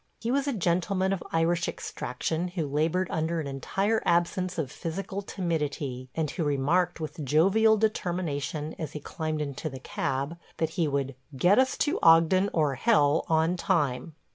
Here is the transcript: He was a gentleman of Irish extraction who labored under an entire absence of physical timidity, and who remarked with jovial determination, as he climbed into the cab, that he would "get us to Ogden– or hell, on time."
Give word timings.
He 0.19 0.31
was 0.31 0.47
a 0.47 0.53
gentleman 0.53 1.13
of 1.13 1.21
Irish 1.31 1.67
extraction 1.67 2.47
who 2.47 2.65
labored 2.67 3.05
under 3.11 3.39
an 3.39 3.45
entire 3.45 4.01
absence 4.03 4.57
of 4.57 4.71
physical 4.71 5.21
timidity, 5.21 6.09
and 6.15 6.27
who 6.31 6.43
remarked 6.43 6.99
with 6.99 7.23
jovial 7.23 7.77
determination, 7.77 8.73
as 8.79 8.93
he 8.93 8.99
climbed 8.99 9.41
into 9.41 9.69
the 9.69 9.79
cab, 9.79 10.39
that 10.57 10.71
he 10.71 10.87
would 10.87 11.13
"get 11.37 11.59
us 11.59 11.77
to 11.77 11.99
Ogden– 12.01 12.49
or 12.51 12.73
hell, 12.73 13.25
on 13.29 13.55
time." 13.57 14.15